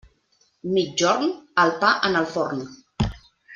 Migjorn? 0.77 1.27
El 1.65 1.75
pa 1.85 1.93
en 2.11 2.19
el 2.23 2.29
forn. 2.37 2.67